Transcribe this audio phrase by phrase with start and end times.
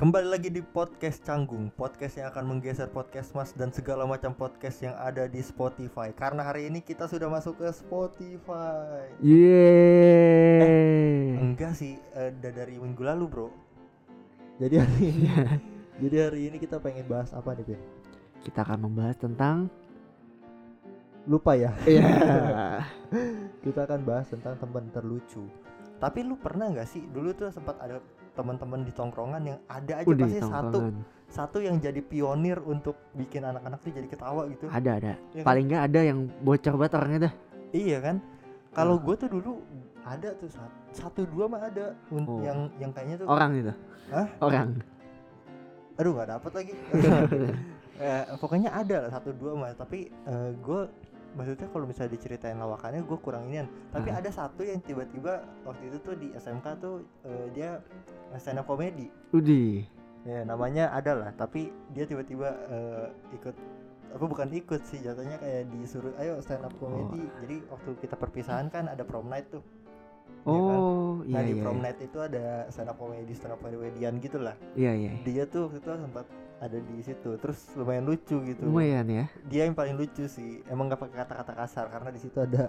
[0.00, 4.80] Kembali lagi di podcast Canggung, podcast yang akan menggeser podcast Mas dan segala macam podcast
[4.80, 6.08] yang ada di Spotify.
[6.16, 9.12] Karena hari ini kita sudah masuk ke Spotify.
[9.20, 10.64] Yeay.
[11.36, 13.52] Enggak sih, eh, udah dari minggu lalu, Bro.
[14.56, 15.28] Jadi hari ini
[16.00, 17.80] Jadi hari ini kita pengen bahas apa nih, Pin?
[18.40, 19.68] Kita akan membahas tentang
[21.28, 21.76] Lupa ya.
[21.84, 22.08] Iya.
[23.68, 25.44] kita akan bahas tentang teman terlucu.
[26.00, 28.00] Tapi lu pernah nggak sih dulu tuh sempat ada
[28.32, 30.78] teman-teman di tongkrongan yang ada aja Udah pasti satu
[31.30, 34.66] satu yang jadi pionir untuk bikin anak-anak tuh jadi ketawa gitu.
[34.66, 35.12] Ada ada.
[35.30, 35.46] Iya kan?
[35.46, 37.34] Paling nggak ada yang bocor banget orangnya dah.
[37.70, 38.16] Iya kan?
[38.72, 39.02] Kalau Ah.
[39.04, 39.52] gue tuh dulu
[40.00, 42.40] ada tuh satu, satu dua mah ada Oh.
[42.40, 43.72] yang yang kayaknya tuh Orang itu.
[44.10, 44.26] Hah?
[44.40, 44.80] Orang.
[46.00, 46.72] aduh nggak dapet lagi.
[48.00, 50.08] Eh, pokoknya ada lah satu dua mah tapi
[50.56, 50.80] gue
[51.30, 54.18] maksudnya kalau misalnya diceritain lawakannya gue kurang inian tapi Ah.
[54.18, 57.78] ada satu yang tiba-tiba waktu itu tuh di SMK tuh eh, dia
[58.36, 59.86] stand up comedy Udi.
[60.22, 63.54] ya namanya ada lah tapi dia tiba-tiba eh, ikut
[64.10, 68.66] apa bukan ikut sih jatuhnya kayak disuruh ayo stand up comedy jadi waktu kita perpisahan
[68.66, 69.62] kan ada prom night tuh
[70.40, 70.78] Iya kan?
[70.78, 71.62] Oh nah iya di iya.
[71.62, 75.10] prom night itu ada stand up comedy stand up comedian gitu lah Iya iya.
[75.22, 76.26] dia tuh waktu itu sempat
[76.60, 77.30] ada di situ.
[77.40, 78.62] Terus lumayan lucu gitu.
[78.62, 79.24] Lumayan ya.
[79.48, 80.60] dia yang paling lucu sih.
[80.68, 82.68] Emang gak pakai kata-kata kasar karena di situ ada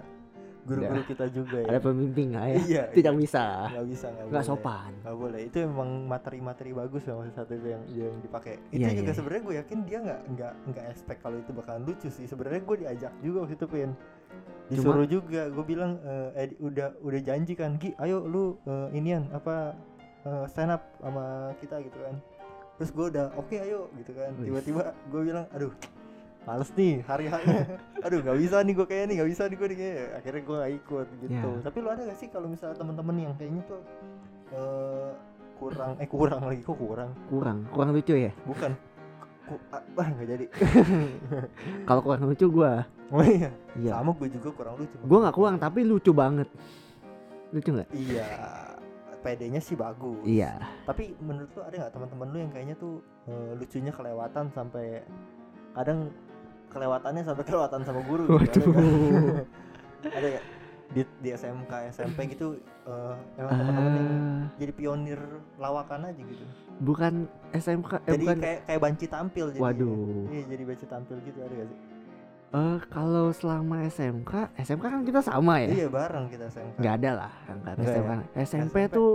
[0.62, 1.74] guru-guru kita juga ya.
[1.74, 2.56] Ada pemimpin nggak ya?
[2.70, 3.66] iya Tidak bisa.
[3.66, 4.92] nggak bisa nggak sopan.
[5.02, 5.40] nggak boleh.
[5.50, 8.62] Itu emang materi-materi bagus ya maksud satu itu yang yang dipakai.
[8.70, 9.16] Itu Iya, juga iya.
[9.18, 12.24] sebenarnya gue yakin dia nggak nggak nggak expect kalau itu bakalan lucu sih.
[12.30, 13.90] Sebenarnya gue diajak juga waktu itu pin.
[14.70, 15.42] Disuruh juga.
[15.50, 15.98] Gue bilang
[16.38, 19.74] eh, udah udah janji kan Gi ayo lu eh, inian apa
[20.22, 22.14] eh, stand up sama kita gitu kan
[22.74, 25.72] terus gue udah oke ayo gitu kan tiba-tiba gue bilang aduh
[26.42, 27.62] males nih hari harinya
[28.04, 30.56] aduh nggak bisa nih gue kayaknya nih nggak bisa nih gue nih kayaknya akhirnya gue
[30.58, 31.62] gak ikut gitu Ya.
[31.62, 33.80] tapi lu ada gak sih kalau misalnya temen-temen yang kayaknya tuh
[34.50, 35.10] eh,
[35.54, 37.58] kurang eh kurang lagi kok kurang Kurang.
[37.70, 38.32] Kurang lucu ya.
[38.42, 38.74] bukan
[39.42, 40.44] ku, ah, nggak jadi
[41.86, 42.82] Kalau kurang lucu gua.
[43.08, 43.90] oh iya Iya.
[43.94, 46.48] sama gue juga kurang lucu Gua nggak kurang tapi lucu banget.
[47.52, 47.88] Lucu nggak?
[47.94, 48.26] iya
[49.22, 50.20] PD-nya sih bagus.
[50.26, 50.58] Iya.
[50.84, 52.98] tapi menurut lu ada nggak teman-teman lu yang kayaknya tuh
[53.30, 55.06] eh, lucunya kelewatan sampai
[55.72, 56.10] kadang
[56.68, 59.44] kelewatannya sampai kelewatan sama guru gitu, ada Waduh.
[60.18, 60.42] ada ya
[60.92, 64.10] di, di SMK SMP gitu eh, emang teman-teman yang
[64.42, 65.20] Eh, jadi pionir
[65.56, 66.44] lawakan aja gitu?
[66.82, 70.26] Bukan SMK eh, jadi bukan kayak kayak banci tampil jadi Waduh.
[70.34, 71.78] iya jadi banci tampil gitu ada gak sih
[72.52, 75.72] Eh kalau selama SMK, SMK kan kita sama ya?
[75.72, 78.10] iya bareng kita SMK Nggak ada lah, angkat SMK.
[78.12, 78.18] ya?
[78.38, 78.76] SMP, SMP.
[78.90, 79.12] tuh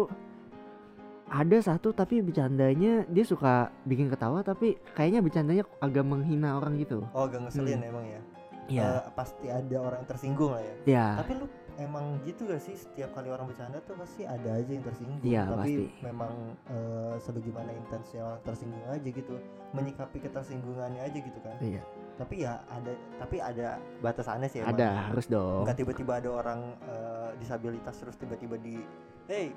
[1.27, 3.53] ada satu tapi bercandanya dia suka
[3.83, 7.03] bikin ketawa tapi kayaknya bercandanya agak menghina orang gitu.
[7.05, 7.91] oh agak ngeselin Hmm.
[7.91, 8.21] emang ya
[8.67, 8.83] Iya.
[8.83, 11.07] Eh, pasti ada orang yang tersinggung lah ya Iya.
[11.17, 11.45] Tapi lu
[11.77, 15.19] emang gitu gak sih setiap kali orang bercanda tuh pasti ada aja yang tersinggung.
[15.21, 15.83] Iya, Tapi pasti.
[16.01, 16.33] memang
[16.67, 19.35] eh, sebagaimana intensi orang tersinggung aja gitu,
[19.71, 21.55] menyikapi ketersinggungannya aja gitu kan.
[21.61, 21.79] Iya.
[22.17, 22.91] Tapi ya ada,
[23.21, 24.65] tapi ada batasannya sih.
[24.65, 24.73] emang.
[24.73, 25.63] Ada, harus dong.
[25.69, 28.81] Nggak tiba-tiba ada orang eh, disabilitas terus tiba-tiba di,
[29.29, 29.53] hey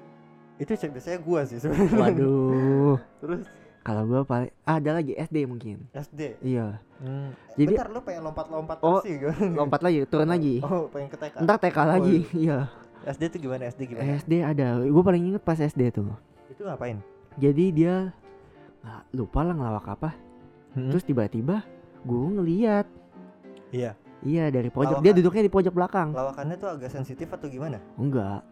[0.60, 1.96] itu biasanya gua sih sebenarnya.
[1.96, 2.96] Waduh.
[3.24, 3.40] terus
[3.80, 5.88] Kalau gua paling ah, ada lagi SD mungkin.
[5.96, 6.36] SD.
[6.44, 6.76] Iya.
[7.00, 7.32] Hmm.
[7.56, 9.16] Jadi- Bentar lu pengen lompat-lompat Oh, sih.
[9.58, 10.60] Lompat lagi, turun lagi.
[10.60, 11.40] Oh pengen ke TK.
[11.48, 12.18] Ntar TK lagi.
[12.36, 12.68] Iya.
[13.08, 14.20] SD tuh gimana SD gimana?
[14.20, 14.84] SD ada.
[14.84, 16.12] Gua paling inget pas SD tuh.
[16.52, 17.00] Itu ngapain?
[17.40, 18.12] Jadi dia
[18.84, 20.10] nggak lupa lah ngelawak apa.
[20.76, 20.92] Hmm?
[20.92, 21.64] Terus tiba-tiba
[22.02, 22.86] gua ngeliat
[23.70, 23.94] Iya.
[24.20, 25.00] Iya dari pojok.
[25.00, 25.04] Lawakan.
[25.06, 26.08] Dia duduknya di pojok belakang.
[26.12, 27.80] lawakannya tuh agak sensitif atau gimana?
[27.96, 28.44] Enggak.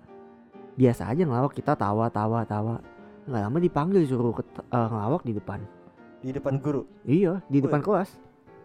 [0.78, 2.80] Biasa aja ngelawak kita tawa tawa tawa.
[3.28, 5.60] Nggak lama dipanggil suruh ket- eh, ngelawak di depan.
[6.24, 6.88] Di depan guru.
[7.04, 8.16] Iya di depan kelas.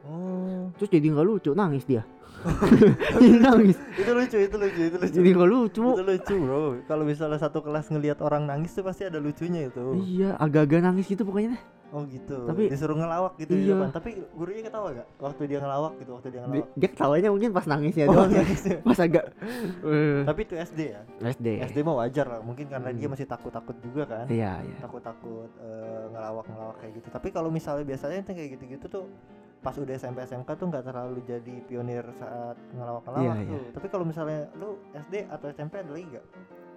[0.08, 0.72] Oh.
[0.80, 2.08] Terus jadi nggak lucu nangis dia.
[3.14, 3.78] Jadi nangis.
[3.96, 5.16] itu lucu, itu lucu, itu lucu.
[5.16, 5.86] Jadi nggak lucu.
[5.96, 6.64] Itu lucu, Bro.
[6.88, 9.96] Kalau misalnya satu kelas ngelihat orang nangis tuh pasti ada lucunya itu.
[9.96, 11.56] Iya agak-agak nangis gitu pokoknya.
[11.94, 12.50] Oh gitu.
[12.50, 13.78] Tapi- disuruh ngelawak gitu di Iya.
[13.78, 13.90] depan.
[13.94, 16.68] Tapi gurunya ketawa gak waktu dia ngelawak gitu, waktu dia Dia, ngelawak?
[16.74, 18.38] dia ketawanya mungkin pas nangisnya Oh, doang ya.
[18.42, 18.78] nangisnya.
[18.82, 19.26] Pas agak.
[19.86, 21.02] eh, Tapi itu SD ya.
[21.24, 21.48] SD.
[21.64, 23.14] SD mah wajar lah, mungkin karena dia Hmm.
[23.14, 24.26] masih takut-takut juga kan.
[24.26, 24.78] Iya iya.
[24.80, 27.08] Takut-takut eh, ngelawak-ngelawak kayak gitu.
[27.10, 29.06] Tapi kalau misalnya biasanya tuh kayak gitu-gitu tuh
[29.60, 33.64] pas udah SMP SMK tuh nggak terlalu jadi pionir saat ngelawak-ngelawak Iya, tuh.
[33.72, 36.26] Tapi kalau misalnya lu SD atau SMP ada lagi gak?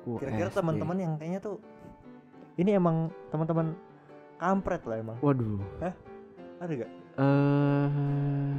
[0.07, 1.57] Kira-kira teman-teman yang kayaknya tuh
[2.55, 2.97] ini emang
[3.27, 3.75] teman-teman
[4.37, 5.17] kampret lah emang.
[5.19, 5.61] Waduh.
[6.57, 6.91] Ada gak?
[7.17, 8.57] Eh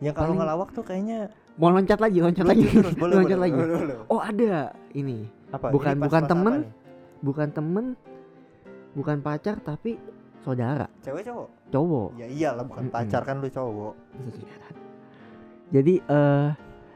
[0.00, 1.18] Yang kalau Paling- ngelawak tuh kayaknya
[1.54, 2.66] mau loncat lagi, loncat lagi.
[2.66, 3.54] terus boleh, loncat boleh, lagi.
[3.56, 3.96] boleh, boleh.
[4.08, 4.54] Oh ada
[4.92, 5.30] ini.
[5.48, 5.70] Apa?
[5.70, 6.54] Bukan- Ini bukan temen.
[7.20, 7.84] Bukan temen,
[8.92, 9.94] bukan pacar tapi
[10.40, 11.48] saudara, Cewek cowok?
[11.70, 12.08] cowok.
[12.18, 12.96] Ya iyalah bukan Mm-mm.
[12.98, 13.94] pacar kan lu cowok.
[15.70, 16.48] Jadi eh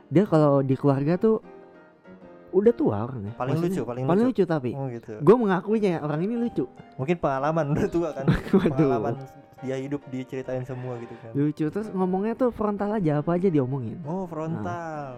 [0.07, 1.39] dia kalau di keluarga tuh
[2.56, 4.32] udah tua orangnya Paling Maksudnya, lucu, paling paling lucu.
[4.35, 5.12] lucu tapi Oh gitu.
[5.17, 6.64] gue mengakuinya orang ini lucu
[6.94, 8.25] Mungkin pengalaman udah tua kan.
[8.73, 9.14] Pengalaman
[9.58, 11.31] dia hidup diceritain semua gitu kan.
[11.32, 15.17] lucu terus ngomongnya tuh frontal aja apa aja diomongin Oh frontal.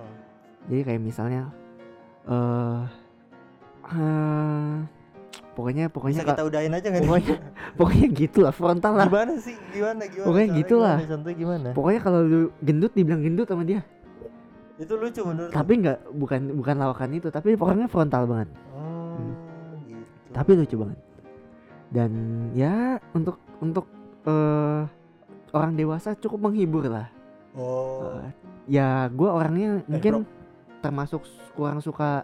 [0.66, 1.50] jadi kayak misalnya
[2.24, 2.80] eh
[3.88, 4.74] eh,
[5.52, 7.02] pokoknya pokoknya Bisa kita udahin aja nih?
[7.02, 7.34] pokoknya
[7.78, 9.56] pokoknya gitu lah frontal lah Gimana sih?
[9.68, 10.26] Gimana gimana?
[10.26, 10.96] Pokoknya Caranya gitu lah.
[10.98, 11.32] gimana?
[11.34, 11.68] Gimana?
[11.74, 13.80] pokoknya kalau lu gendut dibilang gendut sama dia
[14.78, 15.50] Itu lucu menurut.
[15.50, 19.34] tapi nggak bukan bukan lawakan itu tapi orangnya frontal banget Oh, Hmm.
[19.82, 20.30] gitu.
[20.30, 20.98] tapi lucu banget
[21.88, 22.10] dan
[22.52, 22.74] ya
[23.10, 23.90] untuk untuk
[24.22, 24.82] eh
[25.50, 27.10] orang dewasa cukup menghibur lah
[27.52, 28.22] Oh.
[28.22, 28.30] Eh,
[28.70, 30.22] ya gue orangnya Eh, mungkin
[30.78, 32.22] termasuk kurang suka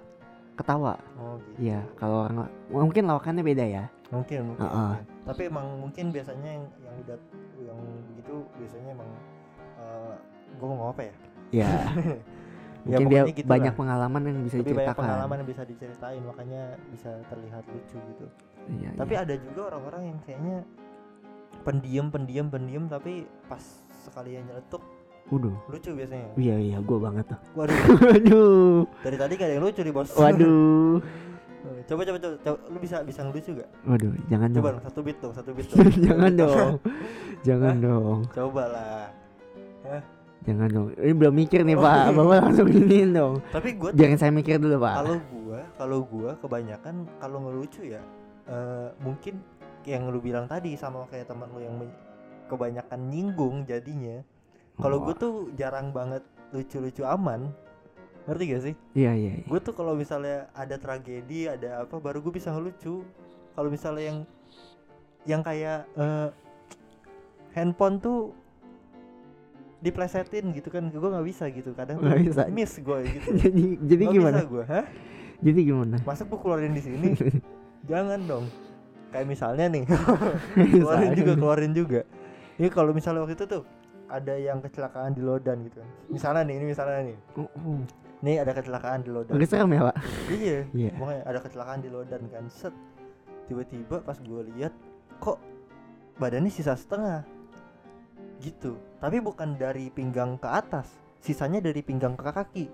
[0.54, 1.74] ketawa Oh gitu.
[1.74, 4.62] ya kalau orang mungkin lawakannya beda ya Mungkin mungkin.
[4.62, 4.90] Heeh.
[4.94, 5.06] mungkin.
[5.26, 7.18] Tapi emang mungkin biasanya yang yang udah
[7.58, 9.10] yang begitu biasanya emang
[9.74, 10.14] eh
[10.54, 11.14] gue mau ngomong apa ya?
[11.50, 11.70] ya
[12.84, 13.78] Ya, mungkin dia pokoknya gitu banyak lah.
[13.80, 18.26] pengalaman yang bisa Lebih banyak diceritakan pengalaman yang bisa diceritain makanya bisa terlihat lucu gitu.
[18.70, 19.22] Iya, Tapi iya.
[19.22, 20.56] ada juga orang-orang yang kayaknya
[21.62, 23.12] pendiam pendiam pendiam tapi
[23.46, 23.62] pas
[24.04, 24.84] sekalian nyeletuk
[25.24, 26.28] waduh lucu biasanya.
[26.36, 30.12] iya iya gue banget tuh Waduh, waduh dari tadi gak ada yang lucu nih bos.
[30.12, 31.00] waduh
[31.88, 32.58] coba coba coba, coba.
[32.68, 33.70] lu bisa bisa ngelucu gak?
[33.82, 35.88] waduh jangan Coba dong satu beat dong satu beat dong.
[35.98, 36.72] jangan dong
[37.48, 39.04] jangan dong coba lah.
[40.44, 40.86] Jangan dong.
[40.96, 42.12] Ini belum mikir nih pak.
[42.16, 43.34] Bapak langsung iniin dong.
[43.50, 44.94] Tapi gue jangan saya mikir dulu pak.
[45.00, 48.00] Kalau gua kalau gua kebanyakan kalau ngelucu ya
[48.48, 49.40] eh, mungkin
[49.84, 51.76] yang lu bilang tadi sama kayak teman lu yang
[52.48, 54.20] kebanyakan nyinggung jadinya.
[54.76, 57.50] Kalau Oh, gua tuh jarang banget lucu-lucu aman.
[58.24, 58.74] Ngerti gak sih?
[58.96, 59.44] Iya iya iya.
[59.44, 63.04] gue tuh kalau misalnya ada tragedi ada apa baru gue bisa ngelucu.
[63.52, 64.18] Kalau misalnya yang
[65.28, 66.28] yang kayak eh,
[67.52, 68.32] handphone tuh
[69.84, 71.76] diplesetin gitu kan gue nggak bisa gitu.
[71.76, 72.42] Kadang Nggak bisa.
[72.48, 73.28] miss gue gitu.
[73.44, 74.40] Jadi jadi gimana?
[74.48, 74.84] gue hah?
[75.44, 75.96] Jadi gimana?
[76.08, 77.12] Masa gue keluarin di sini?
[77.90, 78.48] Jangan dong.
[79.12, 79.84] Kayak misalnya nih.
[80.72, 82.00] Keluarin juga keluarin juga.
[82.58, 83.62] Ini kalau misalnya waktu itu tuh
[84.08, 85.90] ada yang kecelakaan di Lodan gitu kan.
[86.10, 87.16] Misalnya nih ini misalnya nih.
[87.38, 87.78] Oh, oh.
[88.24, 89.36] nih ada kecelakaan di Lodan.
[89.36, 89.96] Agak serem ya pak?
[90.32, 90.58] Iya.
[90.72, 90.90] Iya.
[90.98, 92.44] Makanya ada kecelakaan di Lodan kan.
[92.50, 92.74] Set.
[93.46, 94.72] Tiba-tiba pas gue lihat
[95.20, 95.38] kok
[96.18, 97.22] badannya sisa setengah
[98.44, 98.76] gitu.
[99.00, 100.92] Tapi bukan dari pinggang ke atas
[101.24, 102.66] sisanya dari pinggang ke kaki.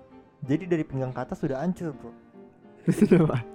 [0.43, 2.11] Jadi dari pinggang ke atas sudah hancur bro.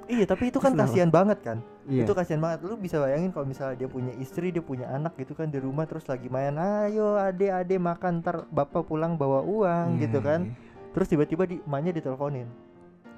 [0.07, 1.59] Iya tapi itu kan kasihan banget kan?
[1.91, 2.07] Iya.
[2.07, 2.63] Itu kasihan banget.
[2.63, 5.83] Lu bisa bayangin kalau misalnya dia punya istri dia punya anak gitu kan di rumah
[5.85, 8.23] terus lagi main ayo ade ade makan.
[8.23, 10.41] Ntar bapak pulang bawa uang Iya, gitu kan.
[10.49, 10.55] iya.
[10.95, 12.49] terus tiba-tiba di emaknya diteleponin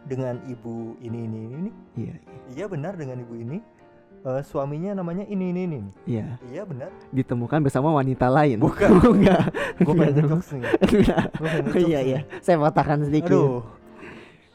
[0.03, 1.71] dengan ibu ini ini ini, ini.
[1.95, 2.15] iya.
[2.57, 3.61] Iya benar dengan ibu ini
[4.19, 5.79] Eh, suaminya namanya ini ini ini.
[6.03, 6.43] Iya.
[6.51, 6.91] Iya benar.
[7.15, 8.59] Ditemukan bersama wanita lain.
[8.59, 8.91] Bukan.
[9.15, 10.43] Enggak gue pengen dong.
[10.43, 10.63] ngejokes nih.
[10.99, 11.99] Iya.
[12.03, 12.03] Nih.
[12.03, 13.31] iya saya patahkan sedikit.
[13.31, 13.63] Aduh.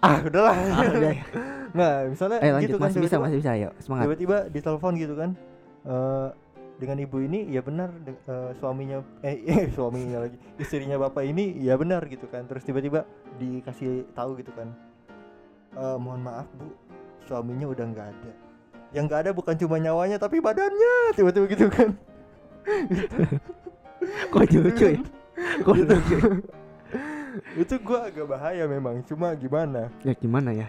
[0.04, 0.56] Ah udahlah.
[0.56, 1.13] Ah, udah.
[1.80, 3.69] nah misalnya Ayo lanjut gitu kan masih bisa masih bisa ayo.
[3.80, 4.04] Semangat.
[4.12, 5.30] tiba-tiba ditelepon gitu kan.
[5.88, 6.27] Eh
[6.83, 7.89] dengan ibu ini ya benar.
[8.04, 10.36] De- eh, suaminya eh, eh suaminya lagi.
[10.59, 12.44] Istrinya bapak ini ya benar gitu kan.
[12.51, 13.07] Terus tiba-tiba
[13.39, 14.75] dikasih tahu gitu kan.
[15.71, 16.68] Eh mohon maaf bu.
[17.24, 18.43] Suaminya udah nggak ada
[18.94, 21.18] yang nggak ada bukan cuma nyawanya tapi badannya.
[21.18, 21.90] Tiba-tiba gitu kan.
[24.31, 25.00] Kok lucu ya?
[25.63, 25.94] Kok Gitu.
[25.94, 26.18] lucu
[27.66, 29.01] itu gua agak bahaya memang.
[29.04, 29.90] Cuma gimana?
[30.06, 30.68] Ya gimana ya?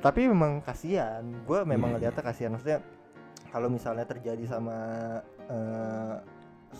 [0.00, 1.22] Tapi memang kasihan.
[1.44, 2.50] Gue memang Iya, ngeliatnya kasihan.
[2.56, 2.78] Maksudnya
[3.52, 4.74] kalau misalnya terjadi sama
[5.46, 6.16] eh,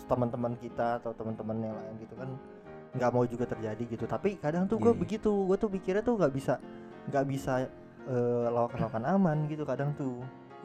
[0.09, 2.29] teman-teman kita atau teman-teman yang lain gitu kan
[2.93, 4.05] nggak mau juga terjadi gitu.
[4.09, 5.01] Tapi kadang tuh gue Iya, iya.
[5.05, 5.31] begitu.
[5.45, 6.57] Gue tuh pikirnya tuh nggak bisa
[7.13, 7.53] nggak bisa
[8.09, 10.19] eh, lawakan-lawakan aman gitu kadang tuh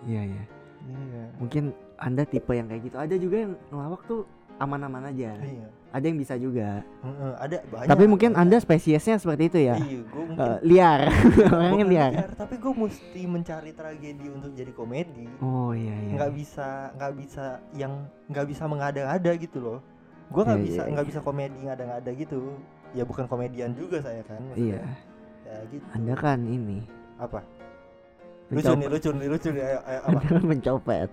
[0.05, 0.45] iya iya.
[0.81, 1.25] Iya.
[1.37, 1.64] Mungkin
[1.97, 2.97] anda tipe yang kayak gitu.
[2.97, 4.23] Ada juga yang ngelawak tuh
[4.57, 5.35] aman-aman aja.
[5.37, 5.67] Iya.
[5.88, 6.85] Ada yang bisa juga.
[7.00, 7.88] Heeh, ada banyak.
[7.88, 8.43] Tapi mungkin banyak.
[8.45, 9.75] anda spesiesnya seperti itu ya?
[9.75, 11.00] Iya gue mungkin Eh, liar
[11.57, 12.12] orangnya liar.
[12.14, 15.25] liar, tapi gue mesti mencari tragedi untuk jadi komedi.
[15.38, 16.12] Oh iya iya.
[16.14, 17.93] Nggak bisa nggak bisa yang
[18.28, 19.78] nggak bisa mengada-ngada gitu loh.
[20.28, 22.38] Gua nggak Iya, bisa iya, nggak bisa komedi ngada-ngada gitu.
[22.93, 24.76] Ya bukan komedian juga saya kan maksudnya.
[24.76, 24.81] iya.
[25.49, 25.85] Ya gitu.
[25.93, 26.85] Anda kan ini
[27.17, 27.40] apa
[28.49, 29.62] lucu nih lucu nih lucu nih.
[29.62, 30.21] Ayo, ayo apa?
[30.49, 31.11] Mencopet.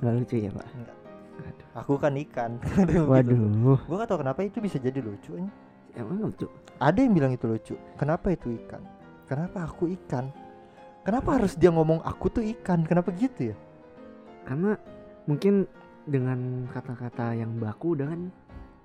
[0.00, 0.66] Nggak lucu ya pak?
[0.72, 0.96] Enggak.
[1.40, 1.66] Aduh.
[1.76, 2.50] aku kan ikan.
[2.88, 3.04] Gitu.
[3.04, 3.78] waduh.
[3.84, 5.52] Gua gak tahu kenapa itu bisa jadi lucu nya.
[5.96, 6.46] emang lucu?
[6.80, 7.74] Ada yang bilang itu lucu.
[8.00, 8.80] Kenapa itu ikan?
[9.28, 10.32] Kenapa aku ikan?
[11.04, 12.84] Kenapa harus dia ngomong aku tuh ikan?
[12.88, 13.56] Kenapa gitu ya?
[14.48, 14.76] Karena
[15.28, 15.68] mungkin
[16.08, 18.32] dengan kata-kata yang baku dengan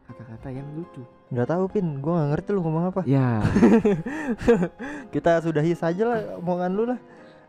[0.06, 1.02] kata-kata yang lucu.
[1.32, 1.88] Nggak tahu pin.
[2.04, 3.02] Gua nggak ngerti lu ngomong apa.
[3.08, 3.40] Ya.
[5.14, 7.00] Kita sudahi saja lah omongan lu lah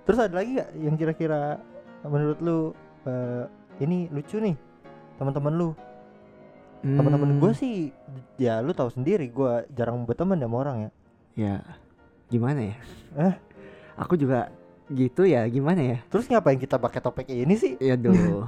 [0.06, 1.58] terus ada lagi gak yang kira-kira
[2.06, 2.58] menurut lu
[3.04, 3.44] eh,
[3.82, 4.56] ini lucu nih
[5.20, 5.70] teman-teman lu?
[6.86, 7.74] Teman-teman hmm, gue sih
[8.38, 10.90] ya lu tahu sendiri gue jarang berteman sama orang ya.
[11.36, 11.56] Ya
[12.30, 12.76] gimana ya?
[13.16, 13.34] Eh?
[13.96, 14.52] aku juga
[14.92, 15.98] gitu ya gimana ya?
[16.12, 17.74] Terus ngapain kita pakai topik ini sih?
[17.80, 18.46] ya dulu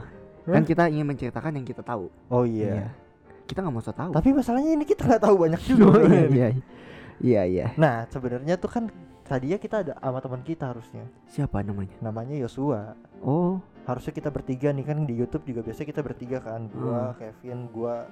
[0.48, 2.08] kan kita ingin menceritakan yang kita tahu.
[2.32, 2.88] Oh iya.
[3.48, 4.12] kita nggak mau so tahu.
[4.12, 5.84] Tapi masalahnya ini kita nggak tahu banyak juga.
[5.88, 6.48] Oh, iya iya.
[7.18, 7.66] Iya iya.
[7.76, 8.84] Nah sebenarnya tuh kan
[9.28, 11.04] tadinya kita ada sama teman kita harusnya.
[11.26, 12.96] siapa namanya Namanya Yosua.
[13.20, 16.68] oh Harusnya kita bertiga nih kan di YouTube juga biasa kita bertiga kan.
[16.68, 17.16] Gua, Hmm.
[17.16, 18.04] Kevin, gua,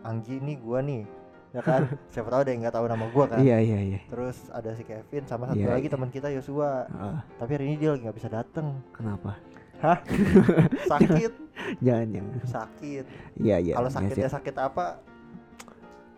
[0.00, 1.04] Anggi nih, gua nih.
[1.50, 1.84] Ya kan?
[2.12, 3.38] Siapa tahu ada yang nggak tahu nama gua kan.
[3.38, 5.92] iya iya iya Terus ada si Kevin sama satu Iya, lagi iya.
[5.92, 6.88] teman kita Yosua.
[6.90, 8.80] Ah, Tapi hari ini dia lagi nggak bisa datang.
[8.90, 9.36] kenapa
[10.90, 11.32] Sakit,
[11.78, 13.04] jangan jangan sakit.
[13.36, 14.86] iya iya Kalau iya, sakitnya sakit apa?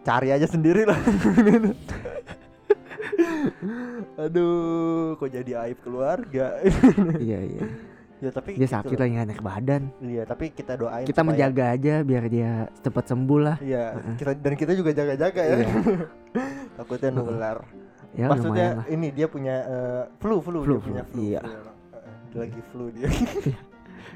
[0.00, 0.94] Cari aja sendiri lah.
[4.22, 6.60] Aduh, kok jadi aib keluarga.
[7.18, 7.64] iya iya
[8.16, 11.64] ya tapi dia gitu sakit lagi naik badan Iya, tapi kita doain kita supaya- menjaga
[11.70, 12.50] aja biar dia
[12.80, 13.84] cepat sembuh lah Iya,
[14.16, 15.54] kita dan kita juga jaga-jaga ya.
[15.54, 15.68] Iya.
[16.80, 17.58] Takutnya nular.
[18.12, 21.22] ya Maksudnya ini dia punya eh, flu, flu, Flu, dia punya flu, flu.
[21.22, 21.40] iya.
[21.40, 21.52] flu.
[21.92, 23.08] Heeh, dia lagi flu dia.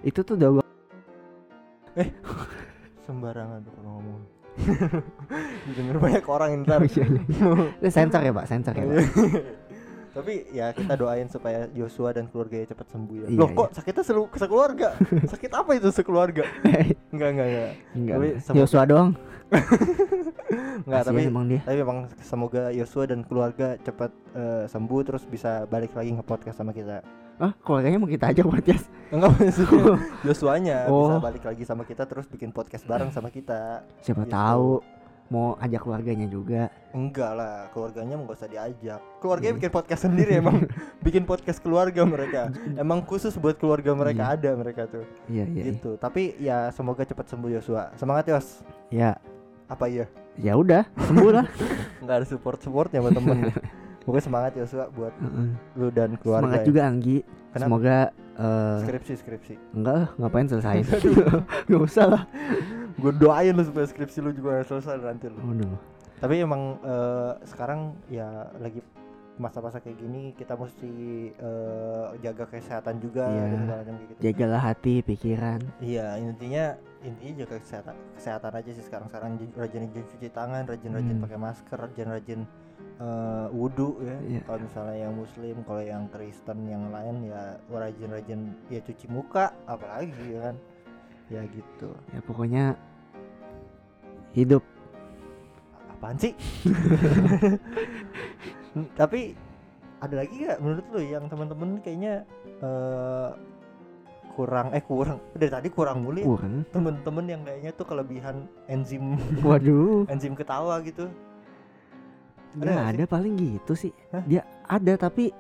[0.01, 0.69] itu tuh udah gua-
[3.03, 4.40] Sembarangan tuh kalau ngomong.
[5.71, 6.81] Didengar banyak orang ntar.
[6.85, 7.21] Iya, iya.
[7.81, 8.99] Ini sensor ya pak sensor ya pak
[10.11, 13.27] Tapi ya kita doain supaya Joshua dan keluarganya cepat sembuh ya.
[13.27, 13.57] Iya, Loh iya.
[13.57, 14.89] kok sakitnya selu sekeluarga?
[15.33, 16.43] Sakit apa itu sekeluarga?
[17.13, 17.71] Enggak, enggak, enggak.
[17.93, 19.11] enggak Tapi semoga- Yosua doang
[20.81, 25.63] Enggak, tapi emang dia tapi memang semoga Joshua dan keluarga cepat eh, sembuh terus bisa
[25.65, 27.03] balik lagi nge podcast sama kita.
[27.37, 31.19] ah keluarganya mau kita aja podcast Enggak maksudnya Joshua-nya bisa Oh.
[31.19, 33.83] balik lagi sama kita terus bikin podcast bareng sama kita.
[33.99, 34.33] siapa Gitu.
[34.33, 34.71] tahu
[35.31, 38.99] mau ajak keluarganya juga Enggak lah, keluarganya mau gak usah diajak.
[39.19, 39.59] Keluarganya Iya.
[39.59, 40.67] bikin podcast sendiri emang
[41.07, 42.51] bikin podcast keluarga mereka.
[42.75, 44.35] Emang khusus buat keluarga mereka Iya.
[44.35, 45.07] ada mereka tuh.
[45.27, 45.95] iya iya gitu.
[45.97, 47.95] Tapi ya semoga cepat sembuh Joshua.
[47.95, 48.67] Semangat Yos.
[48.89, 49.15] ya
[49.65, 50.11] Apa iya?
[50.35, 51.47] ya udah sembuh lah
[52.03, 53.55] Enggak ada support-supportnya buat temen.
[54.03, 55.47] Pokoknya semangat Joshua buat Heeh.
[55.79, 56.43] lu dan keluarga.
[56.43, 56.67] semangat ya.
[56.67, 57.19] juga Anggi
[57.51, 57.63] Kenapa?
[57.63, 57.97] semoga
[58.35, 59.55] eh, Skripsi, skripsi.
[59.75, 60.83] enggak lah ngapain selesain
[61.67, 62.23] nggak usah lah
[62.97, 65.39] Gue doain lu supaya skripsi lu juga selesai nanti lu.
[65.39, 65.77] Waduh.
[66.19, 68.83] Tapi emang eh, sekarang ya lagi
[69.41, 70.93] masa-masa kayak gini kita mesti
[71.33, 73.41] eh, jaga kesehatan juga Iya.
[73.41, 74.21] dan segala macam kayak gitu.
[74.21, 76.65] jagalah hati pikiran Iya intinya
[77.01, 81.25] intinya jaga kesehatan kesehatan aja sih sekarang sekarang rajin-rajin cuci tangan, rajin-rajin Hmm.
[81.25, 82.41] pakai masker, rajin-rajin
[83.01, 84.17] eh, wudhu ya.
[84.29, 84.41] Iya.
[84.45, 87.41] Kalau misalnya yang Muslim, kalau yang Kristen yang lain ya
[87.73, 90.57] rajin-rajin ya cuci muka, apalagi ya kan.
[91.31, 91.95] Ya gitu.
[92.11, 92.75] ya pokoknya
[94.35, 94.67] hidup.
[95.95, 96.35] Apaan sih?
[98.99, 99.39] Tapi
[100.01, 102.27] ada lagi gak menurut lu yang teman-teman kayaknya
[102.59, 103.31] eh,
[104.35, 105.23] kurang eh kurang.
[105.37, 106.27] Dari tadi kurang mulu ya.
[106.73, 109.15] Temen-temen yang kayaknya tuh kelebihan enzim.
[109.47, 110.11] Waduh.
[110.11, 111.07] Enzim ketawa gitu.
[112.59, 112.95] Ada nggak nggak sih?
[112.99, 113.93] ada paling gitu sih.
[114.11, 114.25] Hah?
[114.27, 115.31] dia ada tapi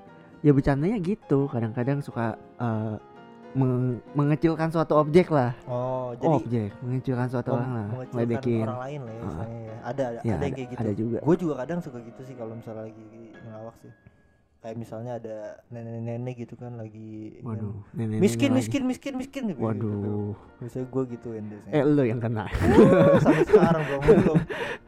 [0.47, 1.51] ya bercandanya gitu.
[1.51, 2.95] Kadang-kadang suka eh,
[3.55, 5.55] meng- mengecilkan suatu objek lah.
[5.67, 9.77] Oh jadi objek mengecilkan suatu orang lah meledekin orang lain lah ya, istilahnya ya.
[9.81, 10.81] ada ada, ya ada ada, yang kayak gitu.
[10.81, 11.19] ada juga.
[11.23, 13.07] Gue juga kadang suka gitu sih kalau misalnya lagi
[13.47, 13.93] ngelawak sih
[14.61, 19.61] kayak misalnya ada nenek-nenek gitu kan lagi waduh nenek miskin miskin miskin miskin gitu.
[19.65, 20.37] waduh.
[20.61, 22.45] Biasanya gue gituin biasanya eh lu yang kena.
[23.25, 24.39] Sampai sekarang belum belum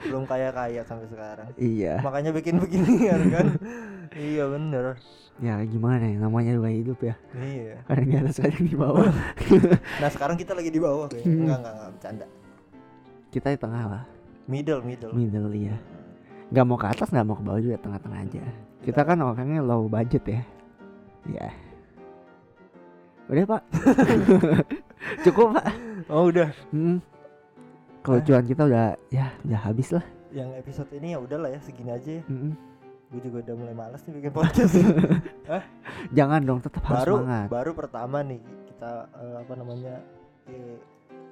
[0.04, 1.48] belum kaya kaya sampai sekarang.
[1.56, 2.04] Iya.
[2.04, 3.46] Makanya bikin beginian kan.
[4.12, 5.00] Iya bener.
[5.40, 6.20] Ya gimana ya?
[6.20, 7.16] Namanya juga hidup ya.
[7.32, 7.80] Iya.
[7.88, 9.08] Kadang di atas kadang di bawah.
[10.04, 11.42] Nah sekarang kita lagi di bawah kayaknya Hmm.
[11.48, 12.26] enggak enggak enggak bercanda.
[13.32, 14.02] Kita di tengah lah
[14.44, 15.12] middle middle.
[15.16, 15.76] Middle iya.
[16.52, 18.44] Nggak mau ke atas nggak mau ke bawah juga tengah-tengah aja
[18.82, 20.42] kita kan orangnya low budget ya.
[21.30, 21.48] Ya
[23.30, 23.62] udah pak?
[25.24, 25.66] Cukup pak?
[26.12, 26.50] Oh udah.
[26.74, 26.98] Hmm.
[28.02, 30.02] kelucuan kita udah ya udah habis lah.
[30.34, 32.22] Yang episode ini ya udahlah ya segini aja ya.
[32.26, 32.52] Mm-mm.
[33.12, 34.74] gue juga udah mulai malas nih bikin podcast.
[36.16, 37.46] Jangan dong tetap harus baru semangat.
[37.52, 38.40] baru pertama nih
[38.72, 39.94] kita eh, apa namanya
[40.48, 40.76] eh,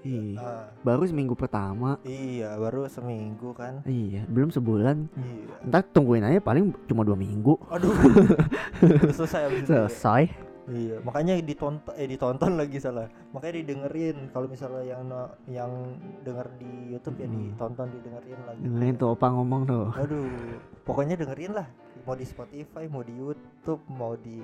[0.00, 2.00] Ih, ah, baru seminggu pertama.
[2.02, 3.84] Iya baru seminggu kan.
[3.84, 4.96] Iya belum sebulan.
[5.12, 5.68] Iya.
[5.68, 7.60] Ntar tungguin aja paling cuma dua minggu.
[7.68, 7.92] Aduh.
[9.16, 9.84] Selesai abis ya.
[9.84, 10.24] selesai.
[10.70, 13.10] Iya, makanya ditonton eh ditonton lagi salah.
[13.34, 14.30] Makanya didengerin.
[14.30, 15.02] Kalau misalnya yang
[15.50, 15.72] yang
[16.22, 17.52] denger di YouTube ya Mm.
[17.52, 18.60] ditonton didengerin lagi.
[18.62, 19.86] dengerin tuh opa ngomong tuh.
[19.98, 20.30] Aduh,
[20.86, 21.66] pokoknya dengerin lah.
[22.06, 24.40] Mau di Spotify, mau di YouTube, mau di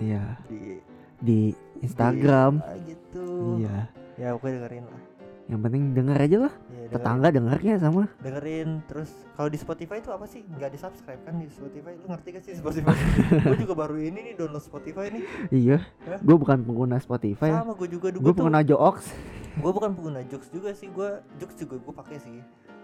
[0.00, 0.34] iya.
[0.48, 0.80] di,
[1.20, 1.38] di
[1.78, 2.58] Instagram.
[2.58, 3.26] Di- ah, gitu.
[3.62, 3.78] iya
[4.16, 5.02] Ya pokoknya dengerin lah.
[5.46, 6.52] yang penting denger aja lah.
[6.58, 8.02] Iya, dengerin, tetangga dengernya sama.
[8.18, 10.42] Dengerin terus kalau di Spotify itu apa sih?
[10.42, 11.94] Nggak di subscribe kan di Spotify?
[11.94, 12.96] Lu ngerti gak sih Spotify?
[13.46, 15.22] gue juga baru ini nih download Spotify nih.
[15.54, 15.78] iya.
[16.18, 17.54] Gue bukan pengguna Spotify.
[17.54, 18.10] Sama gue juga.
[18.10, 19.14] Gue pengguna Joox
[19.56, 20.90] gue bukan pengguna jokes juga sih.
[20.92, 22.42] Gue jokes juga gue pakai sih.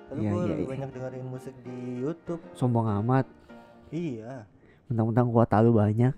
[0.08, 0.72] Tapi Iya, gue iya, lebih iya.
[0.72, 2.40] banyak dengerin musik di YouTube.
[2.54, 3.26] Sombong amat.
[3.90, 4.46] Iya.
[4.88, 6.14] Mentang-mentang kuota lu banyak.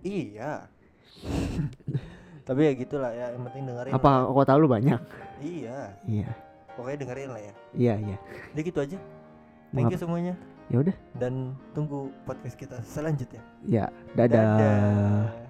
[0.00, 0.70] Iya
[2.48, 4.32] tapi ya gitulah ya yang penting dengerin Apa lah.
[4.32, 5.00] kota lu banyak?
[5.38, 6.28] iya Iya.
[6.72, 8.16] pokoknya dengerin lah ya Iya, iya.
[8.50, 8.98] udah gitu aja
[9.70, 10.32] thank you semuanya
[10.68, 10.96] Ya udah.
[11.14, 14.56] dan tunggu podcast kita selanjutnya Ya, dadah.
[14.56, 15.47] Dadah.